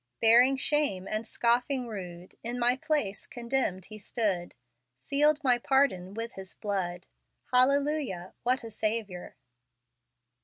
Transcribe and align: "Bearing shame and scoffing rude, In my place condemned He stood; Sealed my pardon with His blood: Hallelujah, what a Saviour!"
"Bearing 0.19 0.57
shame 0.57 1.07
and 1.07 1.27
scoffing 1.27 1.85
rude, 1.87 2.33
In 2.43 2.57
my 2.57 2.75
place 2.75 3.27
condemned 3.27 3.85
He 3.85 3.99
stood; 3.99 4.55
Sealed 4.99 5.43
my 5.43 5.59
pardon 5.59 6.15
with 6.15 6.31
His 6.33 6.55
blood: 6.55 7.05
Hallelujah, 7.53 8.33
what 8.41 8.63
a 8.63 8.71
Saviour!" 8.71 9.35